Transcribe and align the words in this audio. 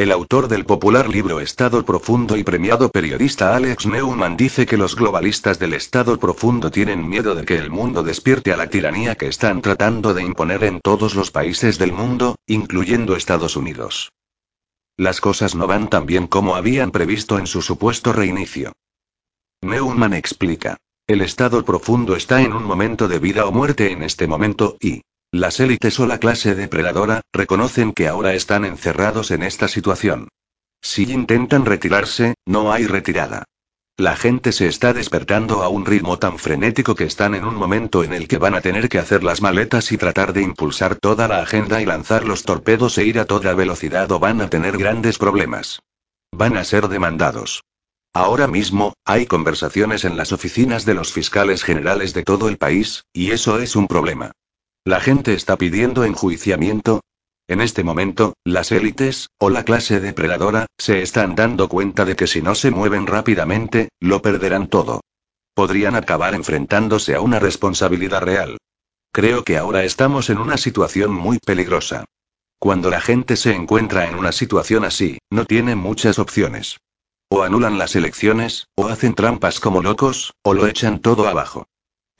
El 0.00 0.12
autor 0.12 0.48
del 0.48 0.64
popular 0.64 1.10
libro 1.10 1.40
Estado 1.40 1.84
Profundo 1.84 2.38
y 2.38 2.42
premiado 2.42 2.88
periodista 2.88 3.54
Alex 3.54 3.84
Neumann 3.84 4.34
dice 4.34 4.64
que 4.64 4.78
los 4.78 4.96
globalistas 4.96 5.58
del 5.58 5.74
Estado 5.74 6.18
Profundo 6.18 6.70
tienen 6.70 7.06
miedo 7.06 7.34
de 7.34 7.44
que 7.44 7.58
el 7.58 7.68
mundo 7.68 8.02
despierte 8.02 8.50
a 8.50 8.56
la 8.56 8.70
tiranía 8.70 9.14
que 9.14 9.26
están 9.26 9.60
tratando 9.60 10.14
de 10.14 10.22
imponer 10.22 10.64
en 10.64 10.80
todos 10.80 11.14
los 11.14 11.30
países 11.30 11.78
del 11.78 11.92
mundo, 11.92 12.36
incluyendo 12.46 13.14
Estados 13.14 13.56
Unidos. 13.56 14.08
Las 14.96 15.20
cosas 15.20 15.54
no 15.54 15.66
van 15.66 15.90
tan 15.90 16.06
bien 16.06 16.28
como 16.28 16.56
habían 16.56 16.92
previsto 16.92 17.38
en 17.38 17.46
su 17.46 17.60
supuesto 17.60 18.14
reinicio. 18.14 18.72
Neumann 19.60 20.14
explica. 20.14 20.78
El 21.06 21.20
Estado 21.20 21.62
Profundo 21.62 22.16
está 22.16 22.40
en 22.40 22.54
un 22.54 22.64
momento 22.64 23.06
de 23.06 23.18
vida 23.18 23.44
o 23.44 23.52
muerte 23.52 23.92
en 23.92 24.02
este 24.02 24.26
momento, 24.26 24.78
y, 24.80 25.02
las 25.32 25.60
élites 25.60 26.00
o 26.00 26.06
la 26.06 26.18
clase 26.18 26.54
depredadora, 26.54 27.20
reconocen 27.32 27.92
que 27.92 28.08
ahora 28.08 28.34
están 28.34 28.64
encerrados 28.64 29.30
en 29.30 29.42
esta 29.42 29.68
situación. 29.68 30.28
Si 30.82 31.04
intentan 31.04 31.66
retirarse, 31.66 32.34
no 32.46 32.72
hay 32.72 32.86
retirada. 32.86 33.44
La 33.96 34.16
gente 34.16 34.50
se 34.50 34.66
está 34.66 34.92
despertando 34.92 35.62
a 35.62 35.68
un 35.68 35.84
ritmo 35.84 36.18
tan 36.18 36.38
frenético 36.38 36.94
que 36.94 37.04
están 37.04 37.34
en 37.34 37.44
un 37.44 37.54
momento 37.54 38.02
en 38.02 38.12
el 38.12 38.28
que 38.28 38.38
van 38.38 38.54
a 38.54 38.60
tener 38.60 38.88
que 38.88 38.98
hacer 38.98 39.22
las 39.22 39.42
maletas 39.42 39.92
y 39.92 39.98
tratar 39.98 40.32
de 40.32 40.42
impulsar 40.42 40.96
toda 40.96 41.28
la 41.28 41.42
agenda 41.42 41.80
y 41.82 41.86
lanzar 41.86 42.24
los 42.24 42.42
torpedos 42.42 42.96
e 42.98 43.04
ir 43.04 43.20
a 43.20 43.26
toda 43.26 43.54
velocidad 43.54 44.10
o 44.10 44.18
van 44.18 44.40
a 44.40 44.48
tener 44.48 44.78
grandes 44.78 45.18
problemas. 45.18 45.80
Van 46.32 46.56
a 46.56 46.64
ser 46.64 46.88
demandados. 46.88 47.62
Ahora 48.14 48.48
mismo, 48.48 48.94
hay 49.04 49.26
conversaciones 49.26 50.04
en 50.04 50.16
las 50.16 50.32
oficinas 50.32 50.86
de 50.86 50.94
los 50.94 51.12
fiscales 51.12 51.62
generales 51.62 52.14
de 52.14 52.24
todo 52.24 52.48
el 52.48 52.56
país, 52.56 53.04
y 53.12 53.30
eso 53.32 53.58
es 53.60 53.76
un 53.76 53.86
problema. 53.86 54.32
La 54.86 54.98
gente 54.98 55.34
está 55.34 55.58
pidiendo 55.58 56.04
enjuiciamiento. 56.04 57.02
En 57.48 57.60
este 57.60 57.84
momento, 57.84 58.32
las 58.44 58.72
élites, 58.72 59.28
o 59.38 59.50
la 59.50 59.62
clase 59.62 60.00
depredadora, 60.00 60.66
se 60.78 61.02
están 61.02 61.34
dando 61.34 61.68
cuenta 61.68 62.06
de 62.06 62.16
que 62.16 62.26
si 62.26 62.40
no 62.40 62.54
se 62.54 62.70
mueven 62.70 63.06
rápidamente, 63.06 63.90
lo 64.00 64.22
perderán 64.22 64.68
todo. 64.68 65.02
Podrían 65.54 65.96
acabar 65.96 66.34
enfrentándose 66.34 67.14
a 67.14 67.20
una 67.20 67.38
responsabilidad 67.38 68.22
real. 68.22 68.56
Creo 69.12 69.44
que 69.44 69.58
ahora 69.58 69.84
estamos 69.84 70.30
en 70.30 70.38
una 70.38 70.56
situación 70.56 71.12
muy 71.12 71.38
peligrosa. 71.38 72.06
Cuando 72.58 72.88
la 72.88 73.02
gente 73.02 73.36
se 73.36 73.54
encuentra 73.54 74.08
en 74.08 74.14
una 74.14 74.32
situación 74.32 74.84
así, 74.84 75.18
no 75.28 75.44
tiene 75.44 75.74
muchas 75.74 76.18
opciones. 76.18 76.78
O 77.28 77.42
anulan 77.42 77.76
las 77.76 77.96
elecciones, 77.96 78.66
o 78.76 78.88
hacen 78.88 79.14
trampas 79.14 79.60
como 79.60 79.82
locos, 79.82 80.32
o 80.42 80.54
lo 80.54 80.66
echan 80.66 81.00
todo 81.00 81.28
abajo. 81.28 81.66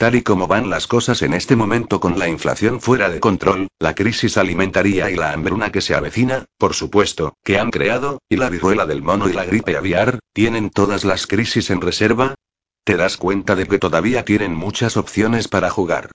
Tal 0.00 0.14
y 0.14 0.22
como 0.22 0.46
van 0.46 0.70
las 0.70 0.86
cosas 0.86 1.20
en 1.20 1.34
este 1.34 1.56
momento 1.56 2.00
con 2.00 2.18
la 2.18 2.26
inflación 2.26 2.80
fuera 2.80 3.10
de 3.10 3.20
control, 3.20 3.68
la 3.78 3.94
crisis 3.94 4.38
alimentaria 4.38 5.10
y 5.10 5.14
la 5.14 5.34
hambruna 5.34 5.70
que 5.70 5.82
se 5.82 5.94
avecina, 5.94 6.46
por 6.56 6.72
supuesto, 6.72 7.34
que 7.44 7.58
han 7.58 7.70
creado, 7.70 8.22
y 8.26 8.36
la 8.36 8.48
viruela 8.48 8.86
del 8.86 9.02
mono 9.02 9.28
y 9.28 9.34
la 9.34 9.44
gripe 9.44 9.76
aviar, 9.76 10.18
¿tienen 10.32 10.70
todas 10.70 11.04
las 11.04 11.26
crisis 11.26 11.68
en 11.68 11.82
reserva? 11.82 12.34
Te 12.82 12.96
das 12.96 13.18
cuenta 13.18 13.54
de 13.56 13.66
que 13.66 13.78
todavía 13.78 14.24
tienen 14.24 14.54
muchas 14.54 14.96
opciones 14.96 15.48
para 15.48 15.68
jugar. 15.68 16.10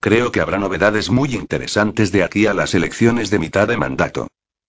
Creo 0.00 0.30
que 0.30 0.40
habrá 0.40 0.58
novedades 0.58 1.10
muy 1.10 1.34
interesantes 1.34 2.12
de 2.12 2.22
aquí 2.22 2.46
a 2.46 2.54
las 2.54 2.72
elecciones 2.72 3.30
de 3.30 3.40
mitad 3.40 3.66
de 3.66 3.76
mandato. 3.76 4.28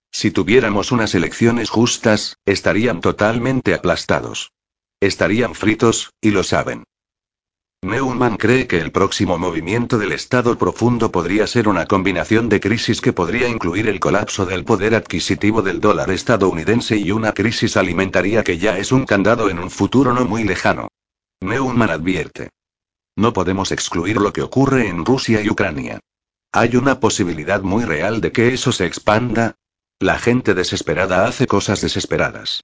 Si 0.09 0.31
tuviéramos 0.31 0.91
unas 0.91 1.13
elecciones 1.13 1.69
justas, 1.69 2.37
estarían 2.45 2.99
totalmente 2.99 3.75
aplastados. 3.75 4.53
Estarían 4.99 5.53
fritos, 5.53 6.13
y 6.19 6.31
lo 6.31 6.41
saben. 6.41 6.83
Neumann 7.85 8.37
cree 8.37 8.65
que 8.65 8.79
el 8.79 8.91
próximo 8.91 9.37
movimiento 9.37 9.99
del 9.99 10.11
Estado 10.11 10.57
profundo 10.57 11.11
podría 11.11 11.45
ser 11.45 11.67
una 11.67 11.85
combinación 11.85 12.49
de 12.49 12.59
crisis 12.59 12.99
que 12.99 13.13
podría 13.13 13.47
incluir 13.47 13.87
el 13.87 13.99
colapso 13.99 14.47
del 14.47 14.65
poder 14.65 14.95
adquisitivo 14.95 15.61
del 15.61 15.81
dólar 15.81 16.09
estadounidense 16.09 16.97
y 16.97 17.11
una 17.11 17.31
crisis 17.33 17.77
alimentaria 17.77 18.43
que 18.43 18.57
ya 18.57 18.79
es 18.79 18.91
un 18.91 19.05
candado 19.05 19.51
en 19.51 19.59
un 19.59 19.69
futuro 19.69 20.15
no 20.15 20.25
muy 20.25 20.43
lejano. 20.43 20.87
Neumann 21.41 21.91
advierte. 21.91 22.49
No 23.15 23.33
podemos 23.33 23.71
excluir 23.71 24.17
lo 24.17 24.33
que 24.33 24.41
ocurre 24.41 24.87
en 24.87 25.05
Rusia 25.05 25.43
y 25.43 25.49
Ucrania. 25.51 25.99
Hay 26.51 26.77
una 26.77 26.99
posibilidad 26.99 27.61
muy 27.61 27.85
real 27.85 28.19
de 28.19 28.31
que 28.31 28.51
eso 28.51 28.71
se 28.71 28.87
expanda. 28.87 29.57
La 29.99 30.17
gente 30.17 30.55
desesperada 30.55 31.27
hace 31.27 31.45
cosas 31.45 31.81
desesperadas. 31.81 32.63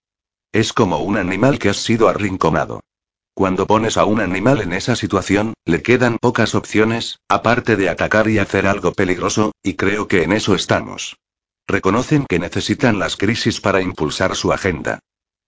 Es 0.52 0.74
como 0.74 0.98
un 0.98 1.18
animal 1.18 1.59
que 1.59 1.70
ha 1.70 1.76
sido 1.76 2.09
arrinconado. 2.09 2.82
Cuando 3.41 3.66
pones 3.66 3.97
a 3.97 4.06
un 4.06 4.19
animal 4.19 4.62
en 4.62 4.72
esa 4.72 4.96
situación, 4.96 5.56
le 5.66 5.81
quedan 5.81 6.19
pocas 6.19 6.53
opciones, 6.53 7.18
aparte 7.28 7.75
de 7.75 7.90
atacar 7.90 8.29
y 8.29 8.38
hacer 8.38 8.68
algo 8.68 8.94
peligroso, 8.94 9.52
y 9.63 9.74
creo 9.74 10.07
que 10.07 10.22
en 10.22 10.31
eso 10.31 10.53
estamos. 10.53 11.18
Reconocen 11.68 12.28
que 12.29 12.38
necesitan 12.38 13.00
las 13.00 13.18
crisis 13.18 13.59
para 13.59 13.81
impulsar 13.81 14.35
su 14.35 14.53
agenda. 14.53 15.00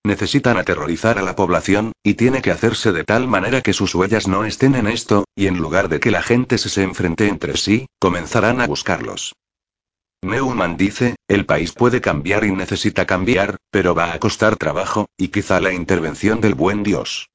Necesitan 0.04 0.58
aterrorizar 0.58 1.20
a 1.20 1.22
la 1.22 1.36
población, 1.36 1.92
y 2.02 2.16
tiene 2.16 2.42
que 2.42 2.50
hacerse 2.50 2.94
de 2.94 3.04
tal 3.04 3.28
manera 3.28 3.62
que 3.62 3.74
sus 3.74 3.94
huellas 3.94 4.28
no 4.28 4.44
estén 4.44 4.74
en 4.74 4.88
esto, 4.88 5.26
y 5.36 5.46
en 5.46 5.60
lugar 5.60 5.88
de 5.88 6.00
que 6.00 6.10
la 6.10 6.24
gente 6.24 6.58
se 6.58 6.70
se 6.70 6.82
enfrente 6.82 7.28
entre 7.28 7.58
sí, 7.58 7.86
comenzarán 8.00 8.60
a 8.60 8.66
buscarlos. 8.66 9.34
Neumann 10.24 10.78
dice, 10.78 11.16
el 11.28 11.46
país 11.46 11.74
puede 11.74 12.02
cambiar 12.02 12.44
y 12.44 12.54
necesita 12.54 13.06
cambiar, 13.06 13.58
pero 13.70 13.94
va 13.94 14.14
a 14.14 14.20
costar 14.20 14.56
trabajo, 14.56 15.06
y 15.16 15.28
quizá 15.28 15.62
la 15.62 15.74
intervención 15.74 16.42
del 16.42 16.56
buen 16.56 16.82
Dios. 16.82 17.30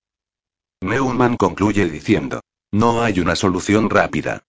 Neumann 0.80 1.36
concluye 1.36 1.86
diciendo. 1.86 2.40
No 2.72 3.02
hay 3.02 3.20
una 3.20 3.34
solución 3.34 3.90
rápida. 3.90 4.44